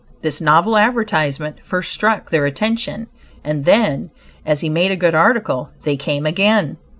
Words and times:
This 0.23 0.41
novel 0.41 0.77
advertisement 0.77 1.57
first 1.63 1.91
struck 1.93 2.31
their 2.31 2.47
attention, 2.47 3.05
and 3.43 3.65
then, 3.65 4.09
as 4.47 4.61
he 4.61 4.67
made 4.67 4.89
a 4.89 4.95
good 4.95 5.13
article, 5.13 5.69
they 5.83 5.95
came 5.95 6.25
again. 6.25 6.77